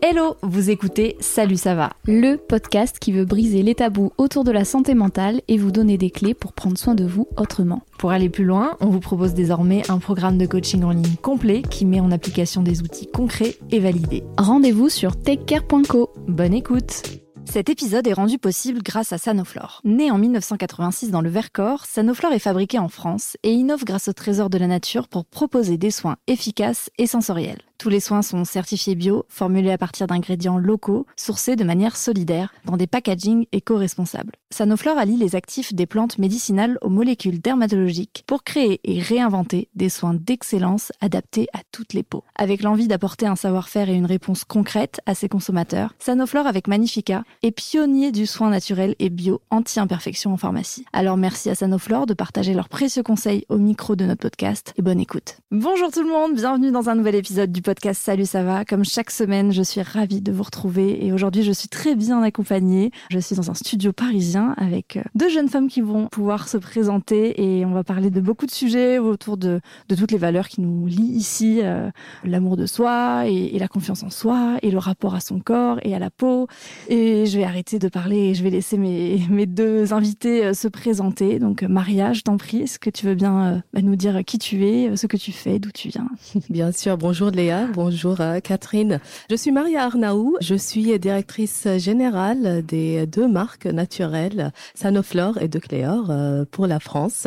[0.00, 4.52] Hello, vous écoutez Salut ça va, le podcast qui veut briser les tabous autour de
[4.52, 7.82] la santé mentale et vous donner des clés pour prendre soin de vous autrement.
[7.98, 11.62] Pour aller plus loin, on vous propose désormais un programme de coaching en ligne complet
[11.62, 14.22] qui met en application des outils concrets et validés.
[14.38, 16.10] Rendez-vous sur takecare.co.
[16.28, 17.02] Bonne écoute
[17.50, 19.80] cet épisode est rendu possible grâce à Sanoflore.
[19.82, 24.12] Né en 1986 dans le Vercors, Sanoflore est fabriqué en France et innove grâce au
[24.12, 27.62] trésor de la nature pour proposer des soins efficaces et sensoriels.
[27.78, 32.52] Tous les soins sont certifiés bio, formulés à partir d'ingrédients locaux, sourcés de manière solidaire,
[32.64, 34.32] dans des packagings éco-responsables.
[34.50, 39.90] Sanoflore allie les actifs des plantes médicinales aux molécules dermatologiques pour créer et réinventer des
[39.90, 42.24] soins d'excellence adaptés à toutes les peaux.
[42.34, 47.22] Avec l'envie d'apporter un savoir-faire et une réponse concrète à ses consommateurs, Sanoflore avec Magnifica
[47.44, 50.84] est pionnier du soin naturel et bio anti-imperfection en pharmacie.
[50.92, 54.82] Alors merci à Sanoflore de partager leurs précieux conseils au micro de notre podcast et
[54.82, 55.36] bonne écoute.
[55.52, 58.64] Bonjour tout le monde, bienvenue dans un nouvel épisode du podcast Salut ça va?
[58.64, 62.22] Comme chaque semaine, je suis ravie de vous retrouver et aujourd'hui je suis très bien
[62.22, 62.92] accompagnée.
[63.10, 66.56] Je suis dans un studio parisien avec euh, deux jeunes femmes qui vont pouvoir se
[66.56, 70.62] présenter et on va parler de beaucoup de sujets autour de, toutes les valeurs qui
[70.62, 71.90] nous lient ici, euh,
[72.24, 75.94] l'amour de soi et, la confiance en soi et le rapport à son corps et
[75.94, 76.46] à la peau.
[76.88, 80.54] Et je vais arrêter de parler et je vais laisser mes, mes deux invités euh,
[80.54, 81.38] se présenter.
[81.38, 84.64] Donc Maria, je t'en prie, est-ce que tu veux bien bah, nous dire qui tu
[84.64, 86.08] es, ce que tu fais, d'où tu viens?
[86.48, 89.00] Bien sûr, bonjour Léa bonjour euh, Catherine.
[89.30, 95.58] Je suis Maria Arnaou, je suis directrice générale des deux marques naturelles Sanoflore et De
[95.58, 97.26] Cléor euh, pour la France.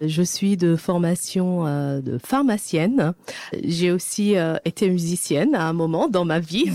[0.00, 3.12] Je suis de formation euh, de pharmacienne.
[3.62, 6.70] J'ai aussi été musicienne à un moment dans ma vie.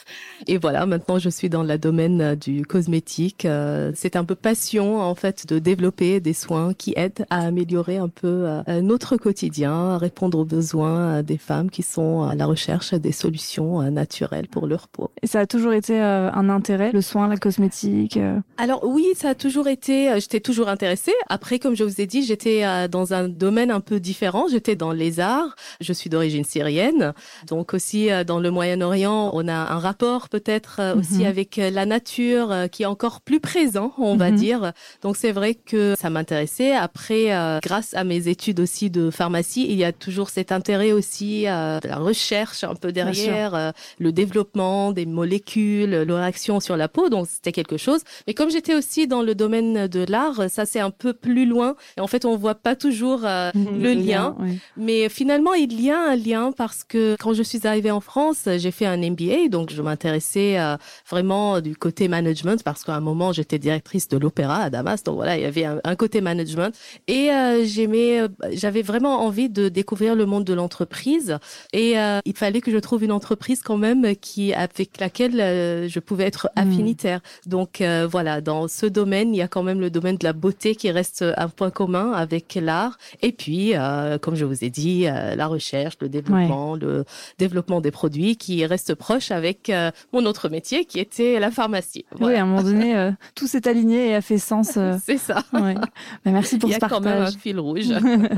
[0.46, 3.46] et voilà, maintenant je suis dans le domaine du cosmétique.
[3.94, 8.08] C'est un peu passion en fait de développer des soins qui aident à améliorer un
[8.08, 8.46] peu
[8.82, 13.82] notre quotidien, à répondre aux besoins des femmes qui sont à la recherche des solutions
[13.82, 15.10] euh, naturelles pour leur peau.
[15.22, 18.38] Et ça a toujours été euh, un intérêt, le soin, la cosmétique euh?
[18.56, 21.12] Alors oui, ça a toujours été, j'étais toujours intéressée.
[21.28, 24.46] Après, comme je vous ai dit, j'étais dans un domaine un peu différent.
[24.50, 25.56] J'étais dans les arts.
[25.80, 27.12] Je suis d'origine syrienne.
[27.46, 31.26] Donc aussi dans le Moyen-Orient, on a un rapport peut-être aussi mhm.
[31.26, 34.36] avec la nature qui est encore plus présent, on va mhm.
[34.36, 34.72] dire.
[35.02, 36.72] Donc c'est vrai que ça m'intéressait.
[36.72, 37.26] Après,
[37.62, 41.80] grâce à mes études aussi de pharmacie, il y a toujours cet intérêt aussi à
[41.84, 47.08] la recherche un peu derrière, euh, le développement des molécules, leur action sur la peau,
[47.08, 48.00] donc c'était quelque chose.
[48.26, 51.76] Mais comme j'étais aussi dans le domaine de l'art, ça c'est un peu plus loin.
[51.96, 54.36] Et en fait, on voit pas toujours euh, le, lien.
[54.76, 58.48] Mais finalement, il y a un lien parce que quand je suis arrivée en France,
[58.56, 59.82] j'ai fait un MBA, donc je
[60.16, 60.76] m'intéressais euh,
[61.08, 65.02] vraiment du côté management parce qu'à un moment, j'étais directrice de l'opéra à Damas.
[65.02, 66.74] Donc voilà, il y avait un, un côté management.
[67.06, 67.30] Et
[67.64, 68.22] j'aimais,
[68.52, 71.38] j'avais vraiment envie de découvrir le monde de l'entreprise.
[71.72, 71.94] Et
[72.24, 76.24] il fallait que je trouve une entreprise quand même qui avec laquelle euh, je pouvais
[76.24, 76.60] être hmm.
[76.60, 77.20] affinitaire.
[77.46, 80.32] Donc euh, voilà, dans ce domaine, il y a quand même le domaine de la
[80.32, 82.98] beauté qui reste un point commun avec l'art.
[83.22, 87.04] Et puis, euh, comme je vous ai dit, la recherche, le développement, le
[87.38, 89.70] développement des produits qui reste proche avec
[90.12, 92.04] mon autre métier qui était la pharmacie.
[92.20, 94.78] Oui, à un moment donné, tout s'est aligné et a fait sens.
[95.04, 95.42] C'est ça.
[95.52, 95.74] Ouais.
[95.74, 97.00] Bah, merci pour ce partage.
[97.00, 97.92] Il y a quand même un fil rouge.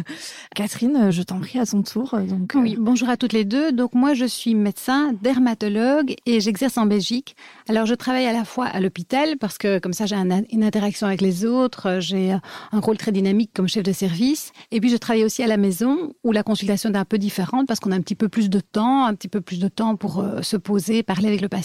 [0.54, 2.16] Catherine, je t'en prie à son tour.
[2.28, 3.72] Donc, oui, bonjour à toutes les deux.
[3.72, 7.36] Donc moi, je suis médecin, dermatologue et j'exerce en Belgique.
[7.68, 11.06] Alors je travaille à la fois à l'hôpital parce que comme ça j'ai une interaction
[11.06, 14.52] avec les autres, j'ai un rôle très dynamique comme chef de service.
[14.70, 17.66] Et puis je travaille aussi à la maison où la consultation est un peu différente
[17.66, 19.96] parce qu'on a un petit peu plus de temps, un petit peu plus de temps
[19.96, 21.57] pour euh, se poser, parler avec le patient.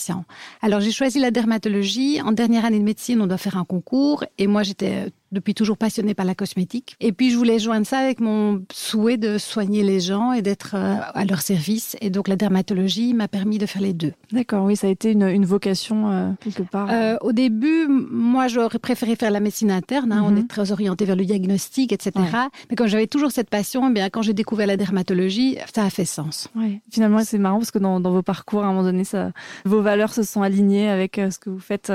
[0.61, 2.21] Alors j'ai choisi la dermatologie.
[2.21, 5.77] En dernière année de médecine, on doit faire un concours et moi j'étais depuis toujours
[5.77, 6.95] passionnée par la cosmétique.
[6.99, 10.75] Et puis je voulais joindre ça avec mon souhait de soigner les gens et d'être
[10.75, 11.97] euh, à leur service.
[12.01, 14.13] Et donc la dermatologie m'a permis de faire les deux.
[14.31, 16.89] D'accord, oui, ça a été une, une vocation euh, quelque part.
[16.91, 20.11] Euh, au début, moi j'aurais préféré faire la médecine interne.
[20.11, 20.23] Hein.
[20.25, 20.37] On mhm.
[20.39, 22.11] est très orienté vers le diagnostic, etc.
[22.69, 25.89] Mais comme j'avais toujours cette passion, eh bien quand j'ai découvert la dermatologie, ça a
[25.89, 26.47] fait sens.
[26.55, 26.81] Ouais.
[26.91, 29.31] Finalement, c'est marrant parce que dans, dans, vos parcours, à un moment donné, ça,
[29.65, 31.91] vos valeurs se sont alignées avec ce que vous faites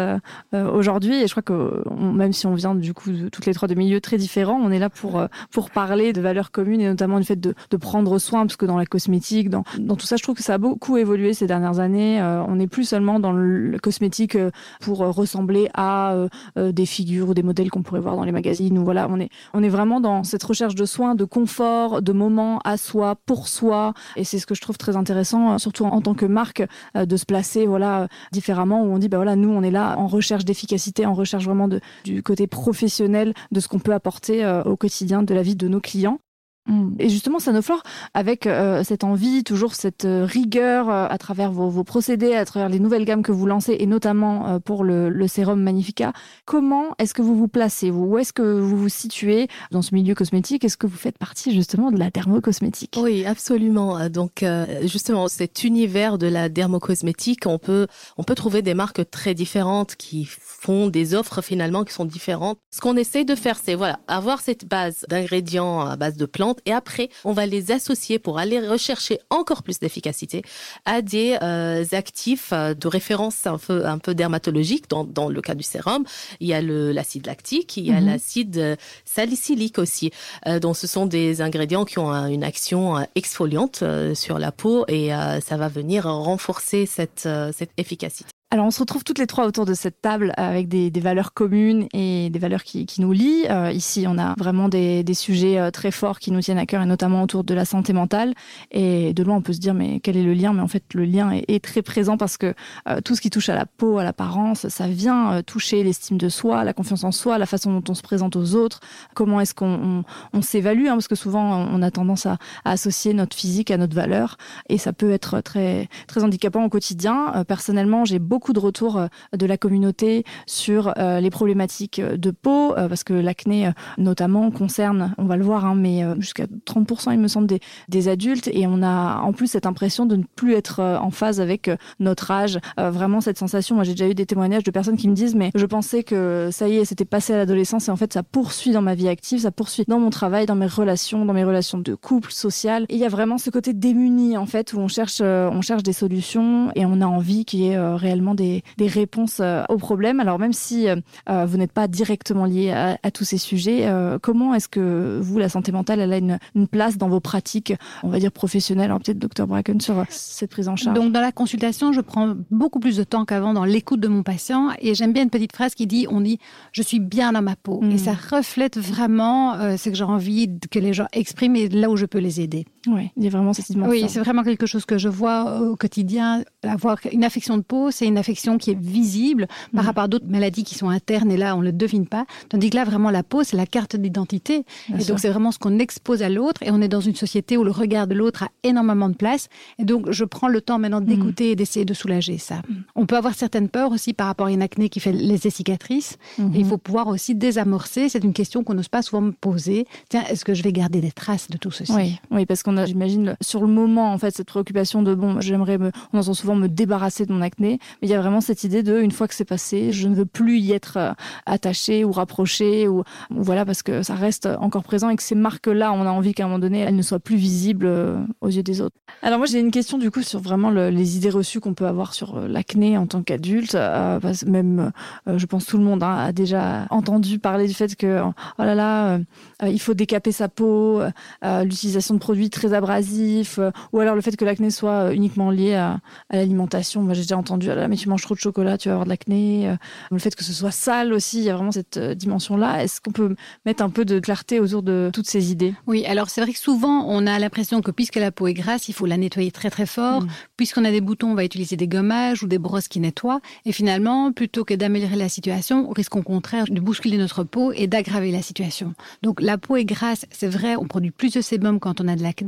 [0.52, 1.23] aujourd'hui.
[1.23, 4.00] Et je crois que même si on vient du coup toutes les trois de milieux
[4.00, 4.58] très différents.
[4.62, 7.54] On est là pour, euh, pour parler de valeurs communes et notamment du fait de,
[7.70, 10.42] de prendre soin, parce que dans la cosmétique, dans, dans tout ça, je trouve que
[10.42, 12.20] ça a beaucoup évolué ces dernières années.
[12.20, 16.14] Euh, on n'est plus seulement dans le cosmétique euh, pour ressembler à
[16.56, 18.78] des figures ou des modèles qu'on pourrait voir dans les magazines.
[18.78, 22.12] Ou voilà, on est, on est vraiment dans cette recherche de soins, de confort, de
[22.12, 23.94] moments à soi, pour soi.
[24.16, 26.62] Et c'est ce que je trouve très intéressant, surtout en, tant que marque,
[26.94, 30.06] de se placer voilà différemment où on dit bah voilà nous on est là en
[30.06, 34.62] recherche d'efficacité, en recherche vraiment de, du côté professionnel de ce qu'on peut apporter euh,
[34.64, 36.20] au quotidien de la vie de nos clients.
[36.69, 36.94] Mm.
[36.99, 37.82] Et justement, Sanoflore,
[38.15, 42.44] avec euh, cette envie, toujours cette euh, rigueur euh, à travers vos, vos, procédés, à
[42.44, 46.12] travers les nouvelles gammes que vous lancez, et notamment pour le, le, sérum Magnifica,
[46.44, 48.05] comment est-ce que vous vous placez vous?
[48.05, 50.65] Où est-ce que vous vous situez dans ce milieu cosmétique?
[50.65, 52.99] Est-ce que vous faites partie justement de la dermocosmétique?
[53.03, 54.09] Oui, absolument.
[54.09, 54.44] Donc,
[54.82, 57.87] justement, cet univers de la dermocosmétique, on peut,
[58.17, 62.59] on peut trouver des marques très différentes qui font des offres finalement qui sont différentes.
[62.71, 66.57] Ce qu'on essaie de faire, c'est voilà, avoir cette base d'ingrédients à base de plantes
[66.66, 70.43] et après, on va les associer pour aller rechercher encore plus d'efficacité
[70.84, 74.88] à des euh, actifs euh, de référence un peu, un peu dermatologiques.
[74.88, 76.05] Dans, dans le cas du sérum,
[76.40, 78.06] il y a l'acide lactique, il y a mm -hmm.
[78.06, 80.10] l'acide salicylique aussi.
[80.46, 84.84] Euh, donc, ce sont des ingrédients qui ont une action exfoliante euh, sur la peau
[84.88, 88.31] et euh, ça va venir renforcer cette, euh, cette efficacité.
[88.50, 91.87] Alors, on se retrouve toutes les trois autour de cette table avec des, valeurs communes
[91.93, 93.45] et des valeurs qui, nous lient.
[93.50, 96.81] Euh, ici, on a vraiment des, sujets euh, très forts qui nous tiennent à cœur
[96.81, 98.33] et notamment autour de la santé mentale.
[98.71, 100.55] Et de loin, on peut se dire, mais quel est le lien?
[100.55, 102.55] Mais en fait, le lien est, très présent parce que
[102.89, 106.17] euh, tout ce qui touche à la peau, à l'apparence, ça vient euh, toucher l'estime
[106.17, 108.81] de soi, la confiance en soi, la façon dont on se présente aux autres,
[109.12, 112.71] comment est-ce qu'on on, on s'évalue, hein, parce que souvent, on a tendance à, à
[112.71, 114.39] associer notre physique à notre valeur
[114.71, 117.35] et ça peut être très, très handicapant au quotidien.
[117.35, 122.00] Euh, personnellement, j'ai beaucoup beaucoup de retours euh, de la communauté sur euh, les problématiques
[122.00, 126.05] de peau, euh, parce que l'acné euh, notamment concerne, on va le voir, hein, mais
[126.05, 130.06] euh, jusqu'à 30% il me semble des, adultes, et on a en plus cette impression
[130.06, 132.61] de ne plus être euh, en phase avec euh, notre âge.
[132.79, 135.35] Euh, vraiment cette sensation, moi j'ai déjà eu des témoignages de personnes qui me disent
[135.35, 138.23] mais je pensais que ça y est, c'était passé à l'adolescence et en fait ça
[138.23, 141.44] poursuit dans ma vie active, ça poursuit dans mon travail, dans mes relations, dans mes
[141.44, 142.87] relations de couple, sociales.
[142.88, 145.61] Et il y a vraiment ce côté démuni en fait où on cherche, euh, on
[145.61, 149.76] cherche des solutions et on a envie ait euh, réellement des, des réponses euh, aux
[149.76, 150.20] problèmes.
[150.20, 150.96] Alors même si euh,
[151.28, 153.88] euh, vous n'êtes pas directement lié à, à tous ces sujets,
[154.22, 157.75] comment est-ce que vous, la santé mentale, elle a une, une place dans vos pratiques,
[158.02, 158.92] on va dire professionnelles?
[159.04, 162.80] Peut-être docteur Bracken sur cette prise en charge Donc dans la consultation, je prends beaucoup
[162.80, 165.75] plus de temps qu'avant dans l'écoute de mon patient et j'aime bien une petite phrase
[165.75, 166.38] qui dit on dit
[166.72, 167.90] je suis bien dans ma peau mmh.
[167.92, 171.90] et ça reflète vraiment euh, ce que j'ai envie que les gens expriment et là
[171.90, 172.66] où je peux les aider.
[172.86, 173.90] Oui, il y a vraiment cette dimension.
[173.90, 176.44] Oui, c'est vraiment quelque chose que je vois au quotidien.
[176.62, 179.86] Avoir une affection de peau, c'est une affection qui est visible par mmh.
[179.86, 182.70] rapport à d'autres maladies qui sont internes et là on ne le devine pas tandis
[182.70, 184.64] que là vraiment la peau c'est la carte d'identité
[184.94, 185.08] et sûr.
[185.08, 187.64] donc c'est vraiment ce qu'on expose à l'autre et on est dans une société où
[187.64, 189.48] le regard de l'autre a énormément de place
[189.78, 191.52] et donc je prends le temps maintenant d'écouter mmh.
[191.52, 192.75] et d'essayer de soulager ça mmh.
[192.94, 196.16] on peut avoir certaines peurs aussi par rapport à une acné qui fait les cicatrices
[196.38, 196.54] mmh.
[196.54, 199.86] et il faut pouvoir aussi désamorcer c'est une question qu'on n'ose pas souvent me poser
[200.08, 201.92] tiens est-ce que je vais garder des traces de tout ceci?
[201.92, 205.91] Oui, oui parce j'imagine sur le moment en fait cette préoccupation de bon j'aimerais me
[206.12, 208.82] on entend souvent me débarrasser de mon acné mais il y a vraiment cette idée
[208.82, 211.12] de une fois que c'est passé je ne veux plus y être euh,
[211.47, 215.67] attaché ou rapproché ou, voilà parce que ça reste encore présent et que ces marques
[215.67, 218.49] là on a envie qu'à un moment donné elles ne soient plus visibles euh, aux
[218.49, 218.97] yeux des autres.
[219.23, 221.87] Alors moi j'ai une question du coup sur vraiment le, les idées reçues qu'on peut
[221.87, 224.93] avoir sur euh, l'acné en tant qu'adulte euh, même
[225.26, 228.75] je pense tout le monde hein, a déjà entendu parler du fait que oh là
[228.75, 229.19] là
[229.67, 231.00] il faut décaper sa peau
[231.43, 235.75] l'utilisation de produits très abrasifs euh, ou alors le fait que l'acné soit uniquement lié
[235.75, 237.02] à, à l'alimentation.
[237.02, 239.05] Moi j'ai déjà entendu ah là, mais tu manges trop de chocolat tu vas avoir
[239.05, 239.76] de l'acné euh,
[240.10, 242.82] le fait que ce soit sale aussi il y a vraiment cette euh, dimension là
[242.82, 245.75] est-ce qu'on peut mettre un peu de clarté autour de toutes ces idées?
[245.87, 248.88] Oui alors c'est vrai que souvent on a l'impression que puisque la peau est grasse
[248.88, 250.23] il faut la nettoyer très très fort.
[250.23, 250.28] Mmh.
[250.56, 253.40] puisqu'on a des boutons on va utiliser des gommages ou des brosses qui nettoient.
[253.66, 257.73] Et finalement plutôt que d'améliorer la situation on risque au contraire de bousculer notre peau
[257.73, 258.94] et d'aggraver la situation.
[259.23, 262.16] Donc la peau est grasse c'est vrai on produit plus de sébum quand on a
[262.16, 262.48] de l'acné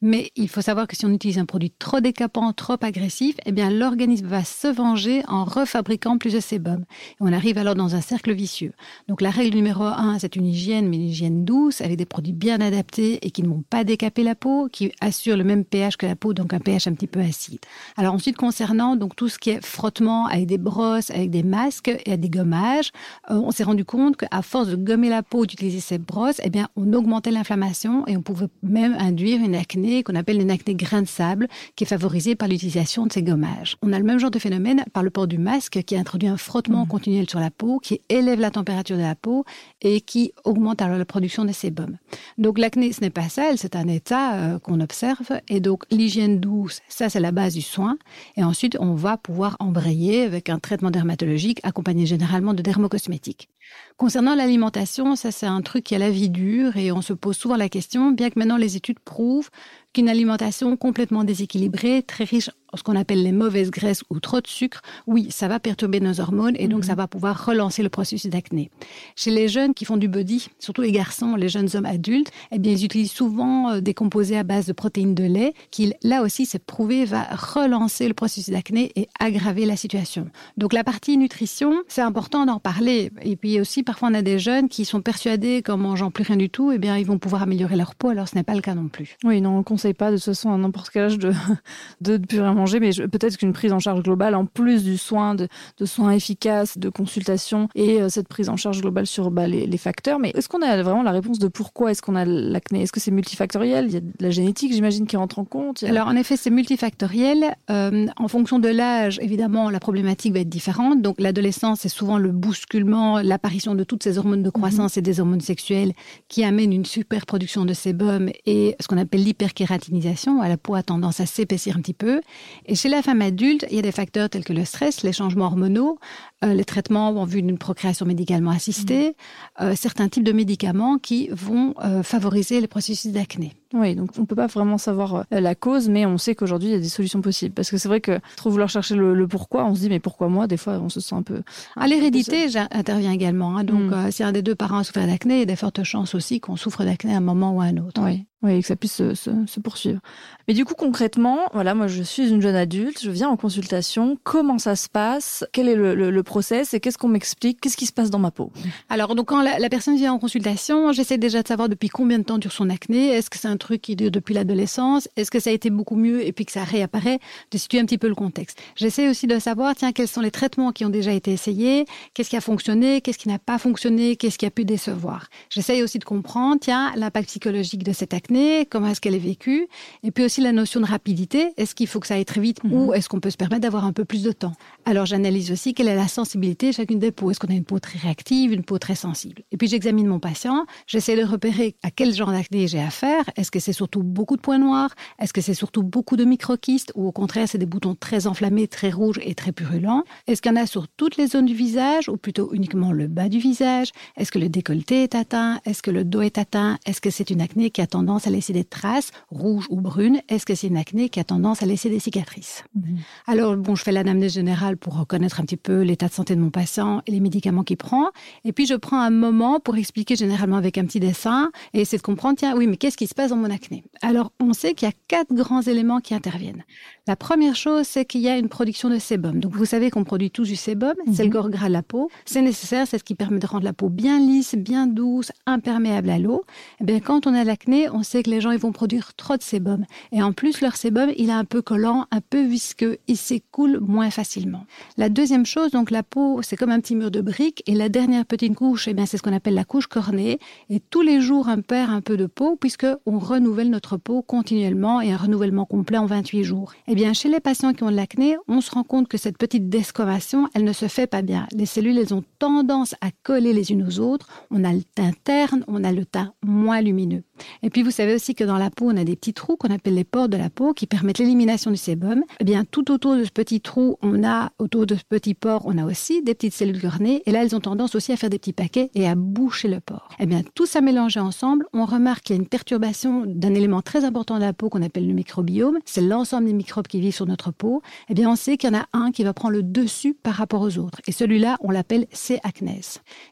[0.00, 3.52] mais il faut savoir que si on utilise un produit trop décapant trop agressif eh
[3.52, 6.84] bien l'organisme va se venger en refabriquant plus de sébum.
[7.12, 8.72] Et on arrive alors dans un cercle vicieux.
[9.08, 12.32] Donc la règle numéro un c'est une hygiène mais une hygiène douce avec des produits
[12.32, 15.96] bien adaptés et qui ne vont pas décaper la peau qui assure le même pH
[15.96, 17.60] que la peau donc un pH un petit peu acide.
[17.96, 21.90] Alors ensuite concernant donc tout ce qui est frottement avec des brosses avec des masques
[22.04, 22.90] et des gommages
[23.30, 26.50] euh, on s'est rendu compte qu'à force de gommer la peau d'utiliser ces brosses eh
[26.50, 30.74] bien on augmentait l'inflammation et on pouvait même induire une acné qu'on appelle une acné
[30.74, 33.76] grain de sable qui est favorisée par l'utilisation de ces gommages.
[33.82, 36.36] On a le même genre de phénomène par le port du masque qui introduit un
[36.36, 36.88] frottement mmh.
[36.88, 39.44] continuel sur la peau qui élève la température de la peau
[39.82, 41.96] et qui augmente alors la production de sébum
[42.36, 45.40] donc l'acné ce n'est pas ça c'est un état euh, qu'on observe.
[45.48, 47.98] Et donc l'hygiène douce ça c'est la base du soin.
[48.36, 53.48] Et ensuite on va pouvoir embrayer avec un traitement dermatologique accompagné généralement de dermocosmétiques
[53.96, 57.36] concernant l'alimentation ça c'est un truc qui a la vie dure et on se pose
[57.36, 59.50] souvent la question bien que maintenant les études prouvent
[59.92, 64.46] qu'une alimentation complètement déséquilibrée très riche ce qu'on appelle les mauvaises graisses ou trop de
[64.46, 68.30] sucre, oui, ça va perturber nos hormones et donc ça va pouvoir relancer le processus
[68.30, 68.70] d'acné.
[69.16, 72.58] Chez les jeunes qui font du body, surtout les garçons, les jeunes hommes adultes, eh
[72.58, 76.22] bien, ils utilisent souvent euh, des composés à base de protéines de lait qui, là
[76.22, 80.28] aussi, c'est prouvé, va relancer le processus d'acné et aggraver la situation.
[80.56, 83.10] Donc, la partie nutrition, c'est important d'en parler.
[83.22, 86.36] Et puis aussi, parfois, on a des jeunes qui sont persuadés qu'en mangeant plus rien
[86.36, 88.10] du tout, eh bien, ils vont pouvoir améliorer leur peau.
[88.10, 89.16] Alors, ce n'est pas le cas non plus.
[89.24, 91.32] Oui, non, on ne conseille pas de toute façon à n'importe quel âge de,
[92.00, 95.48] de ne mais peut-être qu'une prise en charge globale, en plus du soin, de,
[95.84, 99.78] soins efficaces, de consultation et euh, cette prise en charge globale sur bah, les, les,
[99.78, 100.18] facteurs.
[100.18, 102.82] Mais est-ce qu'on a vraiment la réponse de pourquoi est-ce qu'on a l'acné?
[102.82, 103.86] Est-ce que c'est multifactoriel?
[103.88, 105.82] Il y a de la génétique, j'imagine, qui rentre en compte.
[105.84, 107.54] Alors, en effet, c'est multifactoriel.
[107.70, 111.02] Euh, en fonction de l'âge, évidemment, la problématique va être différente.
[111.02, 115.00] Donc, l'adolescence, c'est souvent le bousculement, l'apparition de toutes ces hormones de croissance mhm.
[115.00, 115.92] et des hormones sexuelles
[116.28, 120.42] qui amènent une super production de sébum et ce qu'on appelle l'hyperkératinisation.
[120.42, 122.20] La peau a tendance à s'épaissir un petit peu.
[122.66, 125.12] Et chez la femme adulte, il y a des facteurs tels que le stress, les
[125.12, 125.98] changements hormonaux,
[126.44, 129.62] euh, les traitements en vue d'une procréation médicalement assistée, mmh.
[129.64, 133.54] euh, certains types de médicaments qui vont euh, favoriser le processus d'acné.
[133.74, 136.72] Oui, donc on ne peut pas vraiment savoir la cause, mais on sait qu'aujourd'hui, il
[136.72, 137.54] y a des solutions possibles.
[137.54, 140.28] Parce que c'est vrai que trop vouloir chercher le, pourquoi, on se dit, mais pourquoi
[140.28, 140.46] moi?
[140.46, 141.42] Des fois, on se sent un peu...
[141.76, 143.58] Ah, l'hérédité intervient également.
[143.58, 143.64] Hein.
[143.64, 144.10] donc, mmh.
[144.12, 146.56] si un des deux parents souffre d'acné, il y a des fortes chances aussi qu'on
[146.56, 148.00] souffre d'acné à un moment ou à un autre.
[148.02, 148.24] Oui.
[148.40, 150.00] Oui, que ça puisse se, poursuivre.
[150.46, 154.16] Mais du coup, concrètement, voilà, moi, je suis une jeune adulte, je viens en consultation.
[154.22, 155.44] Comment ça se passe?
[155.52, 158.30] Quel est le, le, process et qu'est-ce qu'on m'explique Qu'est-ce qui se passe dans ma
[158.30, 158.52] peau
[158.88, 162.22] Alors, donc, quand la, personne vient en consultation, j'essaie déjà de savoir depuis combien de
[162.22, 163.08] temps dure son acné.
[163.08, 165.08] Est-ce que c'est un truc qui dure depuis l'adolescence?
[165.16, 167.18] Est-ce que ça a été beaucoup mieux et puis que ça réapparaît?
[167.50, 168.60] De situer un petit peu le contexte.
[168.76, 171.86] J'essaie aussi de savoir, tiens, quels sont les traitements qui ont déjà été essayés?
[172.14, 173.00] Qu'est-ce qui a fonctionné?
[173.00, 174.14] Qu'est-ce qui n'a pas fonctionné?
[174.14, 175.28] Qu'est-ce qui a pu décevoir?
[175.50, 178.28] J'essaie aussi de comprendre, tiens, l'impact psychologique de cet acné
[178.70, 179.66] comment est-ce qu'elle est vécue,
[180.02, 181.52] et puis aussi la notion de rapidité.
[181.56, 182.94] Est-ce qu'il faut que ça aille très vite ou mhm.
[182.94, 184.52] est-ce qu'on peut se permettre d'avoir un peu plus de temps?
[184.84, 187.30] Alors j'analyse aussi quelle est la sensibilité chacune des peaux.
[187.30, 189.42] Est-ce qu'on a une peau très réactive, une peau très sensible?
[189.52, 193.24] Et puis j'examine mon patient, j'essaie de repérer à quel genre d'acné j'ai affaire.
[193.36, 194.92] Est-ce que c'est surtout beaucoup de points noirs?
[195.20, 198.66] Est-ce que c'est surtout beaucoup de microkystes ou au contraire c'est des boutons très enflammés,
[198.66, 200.02] très rouges et très purulents?
[200.26, 203.06] Est-ce qu'il y en a sur toutes les zones du visage ou plutôt uniquement le
[203.06, 203.92] bas du visage?
[204.16, 205.60] Est-ce que le décolleté est atteint?
[205.64, 206.78] Est-ce que le dos est atteint?
[206.84, 210.20] Est-ce que c'est une acné qui a tendance à laisser des traces rouges ou brunes?
[210.28, 212.64] Est-ce que c'est une acné qui a tendance à laisser des cicatrices?
[212.74, 212.98] Mhm.
[213.28, 216.40] Alors, bon, je fais l'anamnèse générale pour reconnaître un petit peu l'état de santé de
[216.40, 218.10] mon patient et les médicaments qu'il prend.
[218.44, 221.98] Et puis, je prends un moment pour expliquer généralement avec un petit dessin et essayer
[221.98, 223.84] de comprendre, tiens, oui, mais qu'est-ce qui se passe dans mon acné?
[224.02, 226.64] Alors, on sait qu'il y a quatre grands éléments qui interviennent.
[227.06, 229.40] La première chose, c'est qu'il y a une production de sébum.
[229.40, 231.32] Donc, vous savez qu'on produit tous du sébum, c'est le mhm.
[231.32, 232.10] corps gras de la peau.
[232.24, 236.10] C'est nécessaire, c'est ce qui permet de rendre la peau bien lisse, bien douce, imperméable
[236.10, 236.44] à l'eau.
[236.80, 239.36] Eh bien, quand on a l'acné, on sait que les gens ils vont produire trop
[239.36, 239.84] de sébum.
[240.12, 243.80] Et en plus, leur sébum, il est un peu collant, un peu visqueux, il s'écoule
[243.80, 244.64] moins facilement.
[244.96, 247.64] La deuxième chose, donc la peau, c'est comme un petit mur de briques.
[247.66, 250.38] Et la dernière petite couche, eh bien, c'est ce qu'on appelle la couche cornée.
[250.70, 254.22] Et tous les jours, on perd un peu de peau puisque on renouvelle notre peau
[254.22, 256.72] continuellement et un renouvellement complet en 28 jours.
[256.86, 259.38] Eh bien, chez les patients qui ont de l'acné, on se rend compte que cette
[259.38, 261.48] petite descovation, elle ne se fait pas bien.
[261.52, 264.28] Les cellules, elles ont tendance à coller les unes aux autres.
[264.52, 267.24] On a le teint terne, on a le teint moins lumineux.
[267.64, 269.74] Et puis, vous savez aussi que dans la peau, on a des petits trous qu'on
[269.74, 272.22] appelle les pores de la peau qui permettent l'élimination du sébum.
[272.38, 275.62] Eh bien, tout autour de ce petit trou, on a, autour de ce petit pore,
[275.64, 277.22] on a aussi des petites cellules cornées.
[277.26, 279.80] Et là, elles ont tendance aussi à faire des petits paquets et à boucher le
[279.80, 280.08] pore.
[280.20, 283.82] Eh bien, tout ça mélangé ensemble, on remarque qu'il y a une perturbation d'un élément
[283.82, 285.78] très important de la peau qu'on appelle le microbiome.
[285.84, 287.82] C'est l'ensemble des microbes qui vivent sur notre peau.
[288.08, 290.34] Eh bien, on sait qu'il y en a un qui va prendre le dessus par
[290.34, 291.00] rapport aux autres.
[291.06, 292.38] Et celui-là, on l'appelle C.
[292.42, 292.68] acnes.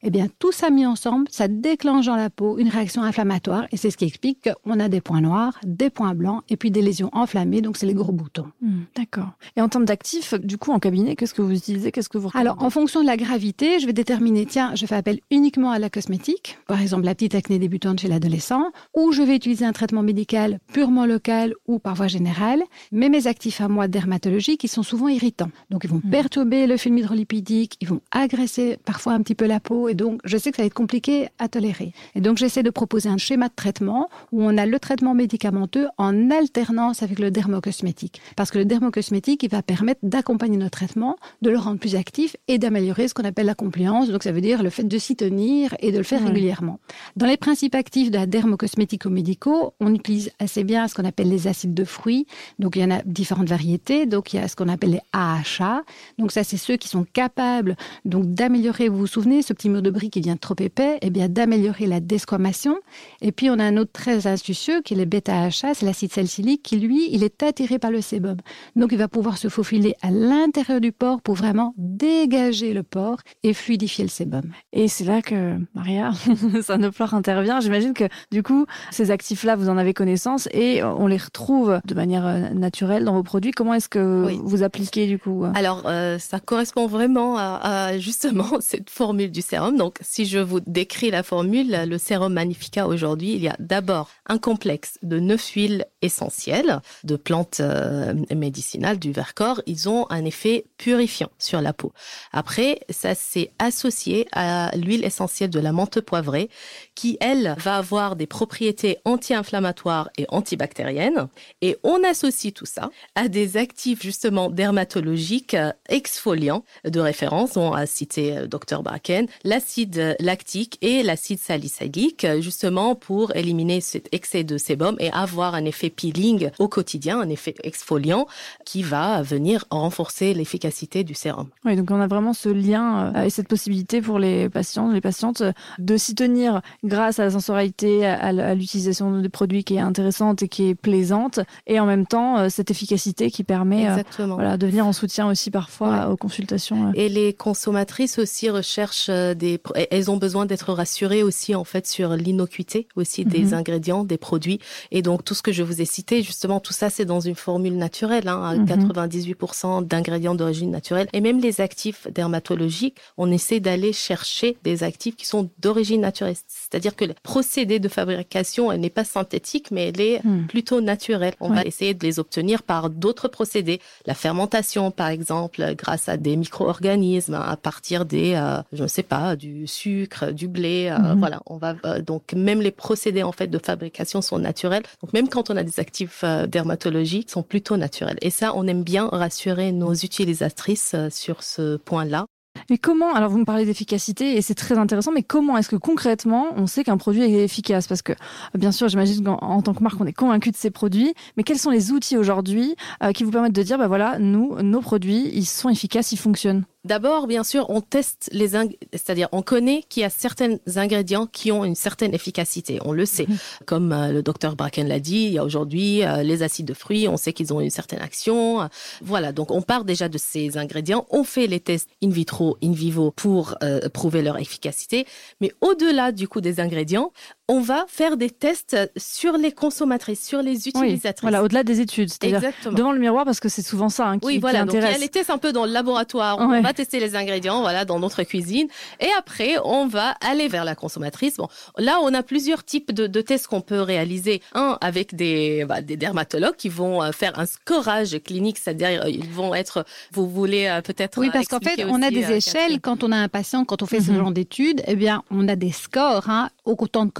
[0.02, 3.66] Eh bien, tout ça mis ensemble, ça déclenche dans la peau une réaction inflammatoire.
[3.72, 6.70] Et c'est ce qui explique qu'on a des points noirs, des points blancs et puis
[6.70, 8.46] des lésions enflammées, donc c'est les gros boutons.
[8.60, 9.30] Hmm, d'accord.
[9.56, 12.28] Et en termes d'actifs, du coup, en cabinet, qu'est-ce que vous utilisez Qu'est-ce que vous
[12.46, 15.80] Alors, en fonction de la gravité, je vais déterminer, tiens, je fais appel uniquement à
[15.80, 19.72] la cosmétique, par exemple la petite acné débutante chez l'adolescent, ou je vais utiliser un
[19.72, 22.62] traitement médical purement local ou par voie générale,
[22.92, 25.50] mais mes actifs à moi dermatologiques, ils sont souvent irritants.
[25.70, 26.08] Donc, ils vont hmm.
[26.08, 30.20] perturber le film hydrolipidique, ils vont agresser parfois un petit peu la peau, et donc
[30.22, 31.94] je sais que ça va être compliqué à tolérer.
[32.14, 35.88] Et donc, j'essaie de proposer un schéma de traitement où on a le traitement médicamenteux
[35.98, 38.20] en alternance avec le dermocosmétique.
[38.36, 42.35] Parce que le dermocosmétique, il va permettre d'accompagner notre traitement, de le rendre plus actif
[42.48, 44.08] et d'améliorer ce qu'on appelle la compliance.
[44.08, 46.78] Donc, ça veut dire le fait de s'y tenir et de le faire régulièrement.
[47.16, 51.46] Dans les principes actifs de la dermocosmético-médicaux, on utilise assez bien ce qu'on appelle les
[51.46, 52.26] acides de fruits.
[52.58, 54.06] Donc, il y en a différentes variétés.
[54.06, 55.82] Donc, il y a ce qu'on appelle les AHA.
[56.18, 59.82] Donc, ça, c'est ceux qui sont capables donc d'améliorer, vous vous souvenez, ce petit mur
[59.82, 62.76] de briques qui devient trop épais, et eh bien d'améliorer la desquamation.
[63.20, 66.62] Et puis, on a un autre très astucieux qui est le bêta-achat, c'est l'acide salicylique
[66.62, 68.36] qui, lui, il est attiré par le sébum.
[68.74, 71.74] Donc, il va pouvoir se faufiler à l'intérieur du porc pour vraiment
[72.20, 74.42] dégager le porc et fluidifier le sébum.
[74.72, 76.12] Et c'est là que, Maria,
[76.62, 77.60] Sanoflore intervient.
[77.60, 81.94] J'imagine que, du coup, ces actifs-là, vous en avez connaissance et on les retrouve de
[81.94, 83.50] manière euh, naturelle dans vos produits.
[83.50, 88.90] Comment est-ce que vous appliquez, du coup Alors, euh, ça correspond vraiment à, justement cette
[88.90, 89.76] formule du sérum.
[89.76, 94.10] Donc, si je vous décris la formule, le sérum Magnifica aujourd'hui, il y a d'abord
[94.26, 99.60] un complexe de neuf huiles essentielles de plantes euh, médicinales du Vercors.
[99.66, 101.92] Ils ont un effet purifiant sur la peau.
[102.32, 106.50] Après, ça s'est associé à l'huile essentielle de la menthe poivrée
[106.94, 111.28] qui, elle, va avoir des propriétés anti-inflammatoires et antibactériennes.
[111.62, 117.56] Et on associe tout ça à des actifs justement dermatologiques euh, exfoliants de référence.
[117.56, 124.08] On a cité euh, Dr Bracken, l'acide lactique et l'acide salicylique, justement pour éliminer cet
[124.12, 128.26] excès de sébum et avoir un effet peeling au quotidien, un effet exfoliant
[128.64, 131.48] qui va venir renforcer l'efficacité du sérum.
[131.64, 135.00] Oui, donc on a vraiment ce lien euh, et cette possibilité pour les patients, les
[135.00, 135.42] patientes
[135.78, 140.48] de s'y tenir grâce à la sensorialité, à l'utilisation des produits qui est intéressante et
[140.48, 144.66] qui est plaisante, et en même temps euh, cette efficacité qui permet euh, voilà, de
[144.66, 146.92] venir en soutien aussi parfois aux consultations.
[146.94, 149.60] Et les consommatrices aussi recherchent des,
[149.90, 153.54] elles ont besoin d'être rassurées aussi en fait sur l'innocuité aussi des mhm.
[153.54, 154.60] ingrédients, des produits,
[154.90, 157.34] et donc tout ce que je vous ai cité, justement tout ça c'est dans une
[157.34, 159.86] formule naturelle, hein, 98% mhm.
[159.86, 165.26] d'ingrédients d'origine naturelle, et même les actifs dermatologiques, on essaie d'aller chercher des actifs qui
[165.26, 166.34] sont d'origine naturelle.
[166.48, 170.46] C'est-à-dire que le procédé de fabrication, elle n'est pas synthétique, mais elle est hmm.
[170.46, 171.34] plutôt naturelle.
[171.40, 173.80] On va essayer de les obtenir par d'autres procédés.
[174.06, 179.02] La fermentation, par exemple, grâce à des micro-organismes, à partir des, euh, je ne sais
[179.04, 180.88] pas, du sucre, du blé.
[180.90, 181.18] Euh, hmm.
[181.18, 184.82] Voilà, on va euh, donc même les procédés en fait de fabrication sont naturels.
[185.02, 188.18] Donc même quand on a des actifs dermatologiques, sont plutôt naturels.
[188.22, 192.26] Et ça, on aime bien rassurer nos utilisatrices sur ce point-là.
[192.70, 195.76] Mais comment, alors vous me parlez d'efficacité et c'est très intéressant, mais comment est-ce que
[195.76, 197.86] concrètement on sait qu'un produit est efficace?
[197.86, 198.12] Parce que
[198.54, 201.58] bien sûr, j'imagine qu'en tant que marque, on est convaincu de ces produits, mais quels
[201.58, 205.30] sont les outils aujourd'hui euh, qui vous permettent de dire, bah voilà, nous, nos produits,
[205.32, 206.64] ils sont efficaces, ils fonctionnent?
[206.86, 208.46] D'abord, bien sûr, on teste les
[208.92, 212.78] c'est-à-dire on connaît qu'il y a certains ingrédients qui ont une certaine efficacité.
[212.84, 213.26] On le sait.
[213.28, 213.36] Mhm.
[213.66, 216.74] Comme euh, le docteur Bracken l'a dit, il y a aujourd'hui euh, les acides de
[216.74, 218.68] fruits, on sait qu'ils ont une certaine action.
[219.02, 222.72] voilà, donc on part déjà de ces ingrédients, on fait les tests in vitro, in
[222.72, 225.06] vivo pour euh, prouver leur efficacité.
[225.40, 227.12] Mais au-delà du coup des ingrédients,
[227.48, 231.22] on va faire des tests sur les consommatrices, sur les utilisatrices.
[231.22, 234.26] voilà, au-delà des études, c'est-à-dire devant le miroir parce que c'est souvent ça hein, qui,
[234.26, 234.82] oui, voilà, intéresse.
[234.82, 236.38] Donc, il y a les tests un peu dans le laboratoire.
[236.40, 238.66] On va tester les ingrédients, voilà, dans notre cuisine,
[239.00, 241.36] et après on va aller vers la consommatrice.
[241.36, 244.42] Bon, là on a plusieurs types de, tests qu'on peut réaliser.
[244.54, 249.08] Un avec des, bah, des dermatologues qui vont euh, faire un scorage clinique, c'est-à-dire euh,
[249.08, 249.84] ils vont être.
[250.12, 251.18] Vous voulez euh, peut-être.
[251.18, 253.86] Oui, parce qu'en fait, on a des échelles quand on a un patient, quand on
[253.86, 254.18] fait ce mhm.
[254.18, 254.82] genre d'études.
[254.86, 256.28] Eh bien, on a des scores.
[256.28, 257.10] Hein, autant de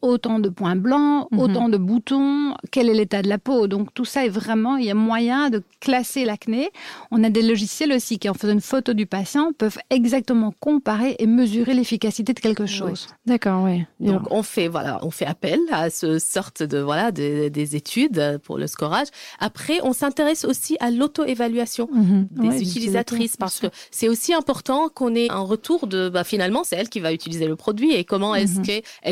[0.00, 1.38] autant de points blancs, mhm.
[1.38, 3.66] autant de boutons, quel est l'état de la peau.
[3.66, 6.70] Donc tout ça est vraiment, il y a moyen de classer l'acné.
[7.10, 11.16] On a des logiciels aussi qui, en faisant une photo du patient, peuvent exactement comparer
[11.18, 13.08] et mesurer l'efficacité de quelque chose.
[13.26, 13.84] D'accord, oui.
[14.00, 18.58] Donc on fait voilà, on fait appel à ce sorte de voilà des études pour
[18.58, 19.08] le scorage.
[19.38, 22.28] Après, on s'intéresse aussi à l'auto-évaluation mhm.
[22.30, 26.76] des utilisatrices parce que c'est aussi important qu'on ait un retour de bah, finalement c'est
[26.76, 28.62] elle qui va utiliser le produit et comment est-ce mhm.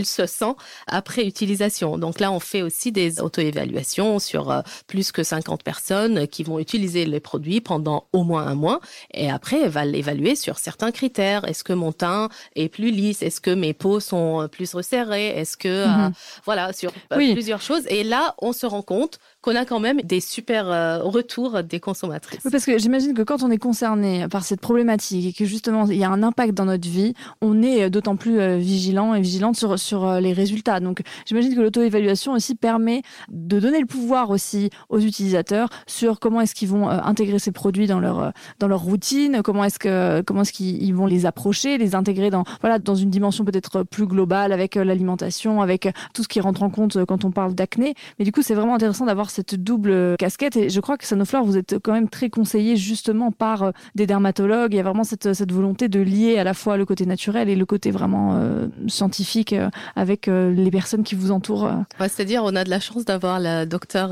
[0.00, 0.54] Qu'elle se sent
[0.86, 1.98] après utilisation.
[1.98, 6.58] Donc là, on fait aussi des auto-évaluations sur euh, plus que 50 personnes qui vont
[6.58, 8.80] utiliser les produits pendant au moins un mois.
[9.12, 11.44] Et après, elle va l'évaluer sur certains critères.
[11.44, 13.22] Est-ce que mon teint est plus lisse?
[13.22, 15.28] Est-ce que mes peaux sont plus resserrées?
[15.28, 16.12] Est-ce que, euh, mhm.
[16.44, 17.86] voilà, sur euh, plusieurs choses.
[17.88, 22.40] Et là, on se rend compte qu'on a quand même des super retours des consommatrices.
[22.50, 25.96] parce que j'imagine que quand on est concerné par cette problématique et que justement il
[25.96, 29.78] y a un impact dans notre vie, on est d'autant plus vigilant et vigilante sur,
[29.78, 30.80] sur les résultats.
[30.80, 36.40] Donc j'imagine que l'auto-évaluation aussi permet de donner le pouvoir aussi aux utilisateurs sur comment
[36.40, 39.78] est-ce qu'ils vont euh, intégrer ces produits dans leur euh, dans leur routine, comment est-ce
[39.78, 44.06] que est-ce qu'ils vont les approcher, les intégrer dans voilà dans une dimension peut-être plus
[44.06, 47.94] globale avec euh, l'alimentation, avec tout ce qui rentre en compte quand on parle d'acné.
[48.18, 51.44] Mais du coup, c'est vraiment intéressant d'avoir cette double casquette et je crois que Sanoflore
[51.44, 54.74] vous êtes quand même très conseillé justement par des dermatologues.
[54.74, 57.48] Il y a vraiment cette cette volonté de lier à la fois le côté naturel
[57.48, 58.40] et le côté vraiment
[58.88, 59.54] scientifique
[59.96, 64.10] avec les personnes qui vous entourent C'est-à-dire, on a de la chance d'avoir la docteur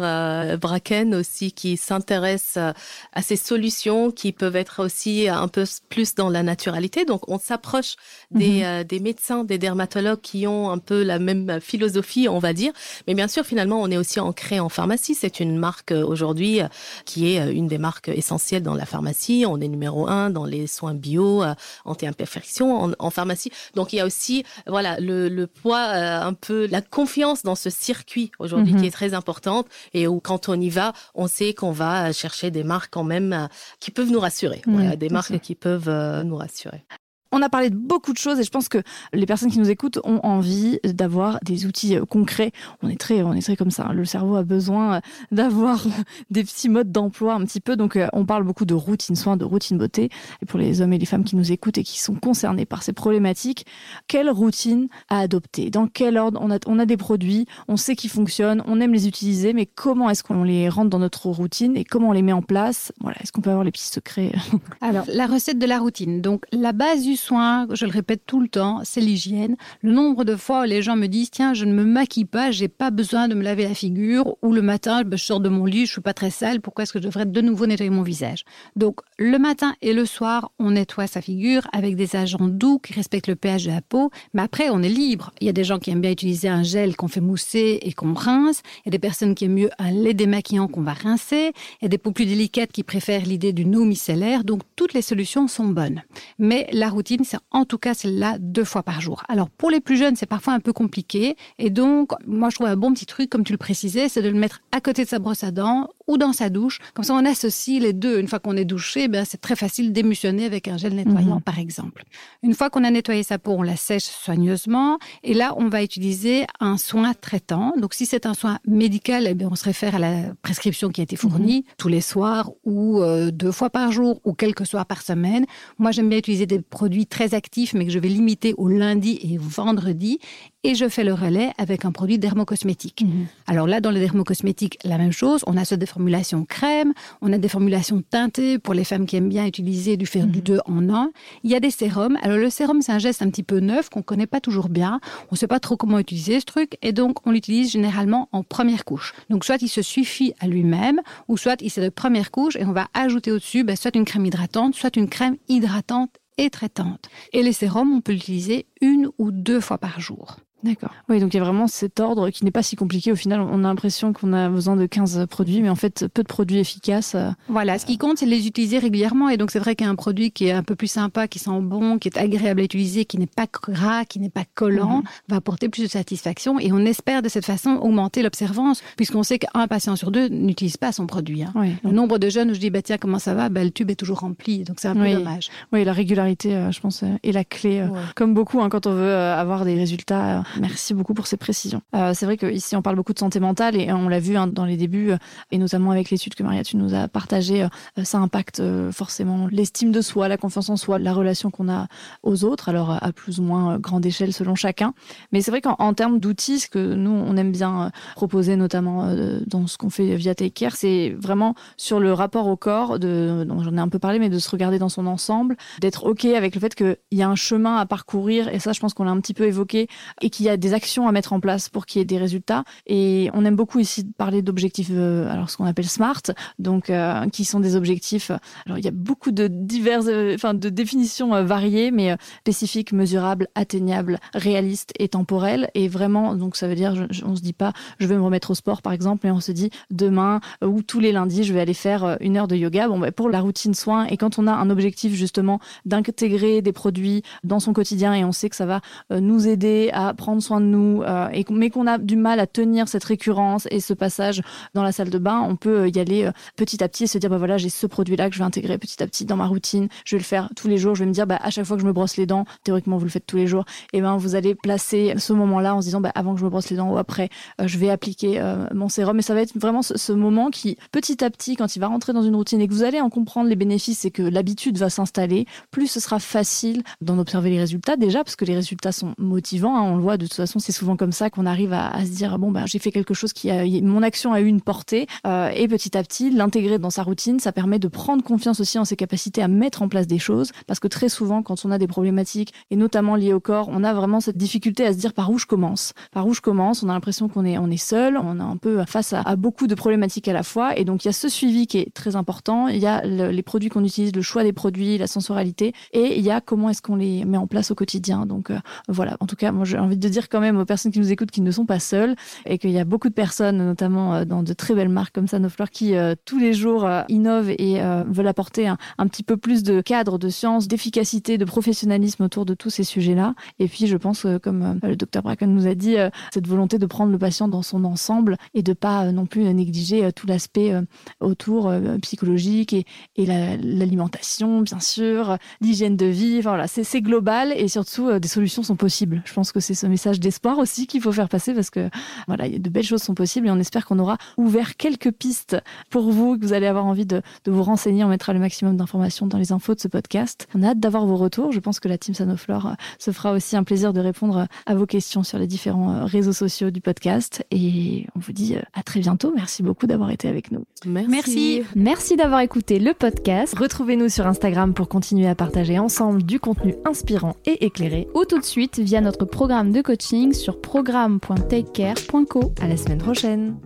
[0.59, 6.28] Bracken aussi qui s'intéresse à ces solutions qui peuvent être aussi un peu plus dans
[6.28, 7.04] la naturalité.
[7.04, 7.96] Donc, on s'approche
[8.31, 8.85] des, mhm.
[8.85, 12.72] des médecins, des dermatologues qui ont un peu la même philosophie, on va dire.
[13.07, 15.08] Mais bien sûr, finalement, on est aussi ancré en pharmacie.
[15.14, 16.61] C'est une marque aujourd'hui
[17.05, 19.44] qui est une des marques essentielles dans la pharmacie.
[19.47, 21.44] On est numéro un dans les soins bio,
[21.85, 23.51] anti-imperfection en, en, pharmacie.
[23.75, 27.71] Donc, il y a aussi, voilà, le, le poids, un peu la confiance dans ce
[27.71, 28.85] circuit aujourd'hui qui mhm.
[28.85, 32.64] est très importante et où quand on y va, on sait qu'on va chercher des
[32.64, 33.49] marques quand même
[33.81, 34.62] qui peuvent nous rassurer.
[34.97, 36.85] des marques qui peuvent euh, nous rassurer.
[37.30, 38.78] On a parlé de beaucoup de choses et je pense que
[39.12, 42.52] les personnes qui nous écoutent ont envie d'avoir des outils euh, concrets.
[42.82, 43.86] On est très, on est très comme ça.
[43.88, 43.92] Hein.
[43.92, 45.84] Le cerveau a besoin euh, d'avoir
[46.30, 47.76] des petits modes d'emploi un petit peu.
[47.76, 50.08] Donc, euh, on parle beaucoup de routine soins, de routine beauté.
[50.40, 52.82] Et pour les hommes et les femmes qui nous écoutent et qui sont concernés par
[52.82, 53.66] ces problématiques,
[54.06, 55.68] quelle routine à adopter?
[55.68, 56.40] Dans quel ordre?
[56.42, 59.66] On a, on a des produits, on sait qu'ils fonctionnent, on aime les utiliser, mais
[59.66, 62.90] comment est-ce qu'on les rentre dans notre routine et comment on les met en place?
[63.00, 64.32] Voilà, est-ce qu'on peut avoir les petits secrets?
[64.80, 66.22] Alors, la recette de la routine.
[66.22, 69.57] Donc, la base du soin, je le répète tout le temps, c'est l'hygiène.
[69.83, 72.50] Le nombre de fois où les gens me disent tiens, je ne me maquille pas,
[72.50, 75.64] j'ai pas besoin de me laver la figure, ou le matin, je sors de mon
[75.64, 78.02] lit, je suis pas très sale, pourquoi est-ce que je devrais de nouveau nettoyer mon
[78.02, 78.44] visage?
[78.76, 82.92] Donc le matin et le soir, on nettoie sa figure avec des agents doux qui
[82.92, 85.33] respectent le pH de la peau, mais après on est libre.
[85.40, 87.92] Il y a des gens qui aiment bien utiliser un gel qu'on fait mousser et
[87.92, 88.62] qu'on rince.
[88.78, 91.52] Il y a des personnes qui aiment mieux un lait démaquillant qu'on va rincer.
[91.81, 94.44] Il y a des peaux plus délicates qui préfèrent l'idée d'une eau micellaire.
[94.44, 96.02] Donc toutes les solutions sont bonnes.
[96.38, 99.23] Mais la routine, c'est en tout cas celle-là deux fois par jour.
[99.29, 101.37] Alors pour les plus jeunes, c'est parfois un peu compliqué.
[101.59, 104.29] Et donc, moi je trouve un bon petit truc, comme tu le précisais, c'est de
[104.29, 106.79] le mettre à côté de sa brosse à dents ou dans sa douche.
[106.94, 108.18] Comme ça, on associe les deux.
[108.18, 111.42] Une fois qu'on est douché, ben, c'est très facile d'émulsionner avec un gel nettoyant, mhm.
[111.42, 112.05] par exemple.
[112.42, 114.99] Une fois qu'on a nettoyé sa peau, on la sèche soigneusement.
[115.23, 117.75] Et là, on va utiliser un soin traitant.
[117.79, 121.03] Donc, si c'est un soin médical, eh bien, on se réfère à la prescription qui
[121.03, 121.75] a été fournie mhm.
[121.77, 125.44] tous les soirs ou euh, deux fois par jour ou quelques soirs par semaine.
[125.79, 129.18] Moi, j'aime bien utiliser des produits très actifs, mais que je vais limiter au lundi
[129.22, 130.18] et au vendredi
[130.64, 133.02] et je fais le relais avec un produit dermocosmétique.
[133.02, 133.26] Mhm.
[133.46, 135.42] Alors là, dans les dermocosmétiques, la même chose.
[135.46, 139.16] On a soit des formulations crème, on a des formulations teintées pour les femmes qui
[139.16, 140.90] aiment bien utiliser du faire du 2 mhm.
[140.90, 141.11] en 1.
[141.44, 142.18] Il y a des sérums.
[142.22, 145.00] Alors le sérum, c'est un geste un petit peu neuf qu'on connaît pas toujours bien.
[145.30, 148.42] On ne sait pas trop comment utiliser ce truc et donc on l'utilise généralement en
[148.42, 149.14] première couche.
[149.30, 152.64] Donc soit il se suffit à lui-même ou soit il c'est de première couche et
[152.64, 157.11] on va ajouter au-dessus ben, soit une crème hydratante, soit une crème hydratante et traitante.
[157.33, 160.37] Et les sérums, on peut l'utiliser une ou deux fois par jour.
[160.64, 160.90] D'accord.
[161.09, 163.12] Oui, donc il y a vraiment cet ordre qui n'est pas si compliqué.
[163.12, 166.23] Au final, on a l'impression qu'on a besoin de 15 produits, mais en fait, peu
[166.23, 167.14] de produits efficaces.
[167.14, 169.29] Euh, voilà, ce qui compte, c'est de les utiliser régulièrement.
[169.29, 171.99] Et donc, c'est vrai qu'un produit qui est un peu plus sympa, qui sent bon,
[171.99, 175.03] qui est agréable à utiliser, qui n'est pas gras, qui n'est pas collant, mhm.
[175.29, 176.59] va apporter plus de satisfaction.
[176.59, 180.77] Et on espère de cette façon augmenter l'observance, puisqu'on sait qu'un patient sur deux n'utilise
[180.77, 181.44] pas son produit.
[181.44, 181.53] Hein.
[181.85, 183.49] Le nombre de jeunes où je dis, bah, tiens, comment ça va?
[183.49, 184.64] Bah, Le tube est toujours rempli.
[184.64, 185.51] Donc, c'est un peu dommage.
[185.73, 187.81] Oui, la régularité, euh, je pense, est la clé.
[187.81, 191.82] Euh, comme beaucoup, hein, quand on veut avoir des résultats Merci beaucoup pour ces précisions.
[191.94, 194.46] Euh, c'est vrai qu'ici, on parle beaucoup de santé mentale et on l'a vu hein,
[194.46, 195.18] dans les débuts, euh,
[195.50, 199.92] et notamment avec l'étude que Maria, tu nous as partagée, euh, ça impacte forcément l'estime
[199.92, 201.88] de soi, la confiance en soi, la relation qu'on a
[202.22, 204.94] aux autres, alors à plus ou moins grande échelle selon chacun.
[205.32, 209.14] Mais c'est vrai qu'en termes d'outils, ce que nous, on aime bien proposer, notamment
[209.46, 213.46] dans ce qu'on fait via Take Care, c'est vraiment sur le rapport au corps, de,
[213.48, 216.54] j'en ai un peu parlé, mais de se regarder dans son ensemble, d'être OK avec
[216.54, 219.11] le fait qu'il y a un chemin à parcourir, et ça, je pense qu'on l'a
[219.11, 219.88] un petit peu évoqué,
[220.20, 222.16] et qu'il y a des actions à mettre en place pour qu'il y ait des
[222.16, 222.62] résultats.
[222.87, 226.22] Et on aime beaucoup ici parler d'objectifs, euh, alors ce qu'on appelle SMART,
[226.61, 228.31] donc euh, qui sont des objectifs.
[228.64, 233.48] Alors il y a beaucoup de diverses, euh, enfin de définitions variées, mais spécifiques, mesurables,
[233.57, 235.70] atteignables, réalistes et temporelles.
[235.74, 238.55] Et vraiment, donc ça veut dire, on se dit pas, je vais me remettre au
[238.55, 241.74] sport par exemple, mais on se dit demain ou tous les lundis, je vais aller
[241.74, 242.87] faire une heure de yoga.
[242.87, 246.72] Bon, bah, pour la routine soin et quand on a un objectif justement d'intégrer des
[246.72, 250.60] produits dans son quotidien et on sait que ça va nous aider à prendre soin
[250.60, 254.42] de nous, euh, mais qu'on a du mal à tenir cette récurrence et ce passage
[254.74, 257.06] dans la salle de bain, on peut euh, y aller euh, petit à petit et
[257.06, 259.24] se dire bah voilà j'ai ce produit là que je vais intégrer petit à petit
[259.24, 261.38] dans ma routine, je vais le faire tous les jours, je vais me dire bah
[261.42, 263.46] à chaque fois que je me brosse les dents, théoriquement vous le faites tous les
[263.46, 266.44] jours, et ben vous allez placer ce moment-là en se disant bah avant que je
[266.44, 267.30] me brosse les dents ou après
[267.62, 268.40] je vais appliquer
[268.74, 269.18] mon sérum.
[269.18, 272.12] Et ça va être vraiment ce, moment qui petit à petit quand il va rentrer
[272.12, 274.90] dans une routine et que vous allez en comprendre les bénéfices et que l'habitude va
[274.90, 279.14] s'installer, plus ce sera facile d'en observer les résultats déjà parce que les résultats sont
[279.18, 282.04] motivants, hein, on le voit De toute façon, c'est souvent comme ça qu'on arrive à,
[282.04, 284.61] se dire bon, ben, j'ai fait quelque chose qui a, mon action a eu une
[284.61, 285.07] portée.
[285.26, 288.78] Euh, et petit à petit, l'intégrer dans sa routine, ça permet de prendre confiance aussi
[288.78, 290.50] en ses capacités à mettre en place des choses.
[290.66, 293.85] Parce que très souvent, quand on a des problématiques, et notamment liées au corps, on
[293.85, 295.92] a vraiment cette difficulté à se dire par où je commence?
[296.11, 298.57] Par où je commence, on a l'impression qu'on est, on est seul, on est un
[298.57, 300.76] peu face à, beaucoup de problématiques à la fois.
[300.76, 302.66] Et donc, il y a ce suivi qui est très important.
[302.66, 305.72] Il y a le, les produits qu'on utilise, le choix des produits, la sensorialité.
[305.92, 308.26] Et il y a comment est-ce qu'on les met en place au quotidien.
[308.26, 309.16] Donc, euh, voilà.
[309.20, 311.31] En tout cas, moi, j'ai envie de dire quand même aux personnes qui nous écoutent
[311.31, 312.14] qu'ils ne sont pas seuls
[312.47, 315.27] et qu'il y a beaucoup de personnes, notamment euh, dans de très belles marques comme
[315.27, 319.37] Sanoflore, qui euh, tous les jours euh, innovent et euh, veulent apporter un, petit peu
[319.37, 323.35] plus de cadre, de science, d'efficacité, de professionnalisme autour de tous ces sujets-là.
[323.59, 325.97] Et puis, je pense, comme le docteur Bracken nous a dit,
[326.33, 330.12] cette volonté de prendre le patient dans son ensemble et de pas non plus négliger
[330.12, 330.75] tout l'aspect
[331.21, 332.85] autour psychologique et,
[333.27, 336.40] l'alimentation, la, bien sûr, l'hygiène de vie.
[336.40, 339.23] Voilà, c'est global et surtout, des solutions sont possibles.
[339.25, 341.90] Je pense que c'est ce message d'espoir aussi qu'il faut faire passer parce que
[342.28, 345.56] voilà, de belles choses sont possibles et on espère qu'on aura ouvert quelques pistes
[345.90, 348.04] pour vous, que vous allez avoir envie de, de vous renseigner.
[348.04, 350.46] On mettra le maximum d'informations dans les infos de ce podcast.
[350.54, 351.50] On a hâte d'avoir vos retours.
[351.50, 354.74] Je pense que la team Sanoflore euh, se fera aussi un plaisir de répondre à
[354.76, 357.44] vos questions sur les différents euh, réseaux sociaux du podcast.
[357.50, 359.32] Et on vous dit euh, à très bientôt.
[359.34, 360.64] Merci beaucoup d'avoir été avec nous.
[360.87, 361.08] Merci.
[361.11, 363.58] Merci, Merci d'avoir écouté le podcast.
[363.58, 368.38] Retrouvez-nous sur Instagram pour continuer à partager ensemble du contenu inspirant et éclairé ou tout
[368.38, 372.53] de suite via notre programme de coaching sur programme.takecare.co.
[372.61, 373.57] À la semaine prochaine.